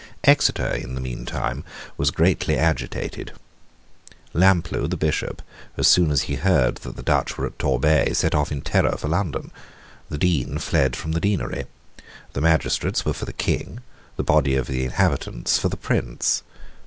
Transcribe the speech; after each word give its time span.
Exeter, 0.23 0.65
in 0.69 0.95
the 0.95 0.99
meantime, 0.99 1.63
was 1.95 2.09
greatly 2.09 2.57
agitated. 2.57 3.33
Lamplugh, 4.33 4.87
the 4.87 4.97
bishop, 4.97 5.43
as 5.77 5.87
soon 5.87 6.09
as 6.09 6.23
he 6.23 6.37
heard 6.37 6.77
that 6.77 6.95
the 6.95 7.03
Dutch 7.03 7.37
were 7.37 7.45
at 7.45 7.59
Torbay, 7.59 8.13
set 8.13 8.33
off 8.33 8.51
in 8.51 8.61
terror 8.63 8.97
for 8.97 9.07
London. 9.09 9.51
The 10.09 10.17
Dean 10.17 10.57
fled 10.57 10.95
from 10.95 11.11
the 11.11 11.19
deanery. 11.21 11.65
The 12.33 12.41
magistrates 12.41 13.05
were 13.05 13.13
for 13.13 13.25
the 13.25 13.31
King, 13.31 13.81
the 14.17 14.23
body 14.23 14.55
of 14.55 14.65
the 14.65 14.85
inhabitants 14.85 15.59
for 15.59 15.69
the 15.69 15.77
Prince. 15.77 16.41